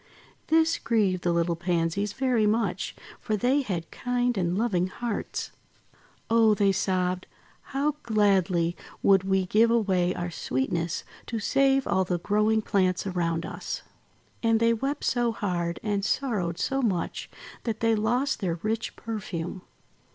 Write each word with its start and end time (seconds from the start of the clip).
This 0.47 0.79
grieved 0.79 1.21
the 1.21 1.31
little 1.31 1.55
Pansies 1.55 2.13
very 2.13 2.47
much 2.47 2.95
for 3.19 3.37
they 3.37 3.61
had 3.61 3.91
kind 3.91 4.35
and 4.35 4.57
loving 4.57 4.87
hearts. 4.87 5.51
:'Oh!' 6.27 6.55
they 6.55 6.71
sobbed, 6.71 7.27
"how 7.65 7.91
gladly 8.01 8.75
would 9.03 9.23
we 9.23 9.45
give 9.45 9.69
away 9.69 10.15
our 10.15 10.31
sweetness 10.31 11.03
to 11.27 11.37
save 11.37 11.85
all 11.85 12.03
the 12.03 12.17
growing 12.17 12.63
plants 12.63 13.05
around 13.05 13.45
us!' 13.45 13.83
And 14.41 14.59
they 14.59 14.73
wept 14.73 15.03
so 15.03 15.33
hard 15.33 15.79
and 15.83 16.03
sorrowed 16.03 16.57
so 16.57 16.81
much, 16.81 17.29
that 17.65 17.81
they 17.81 17.93
lost 17.93 18.39
their 18.39 18.57
rich 18.63 18.95
perfume. 18.95 19.61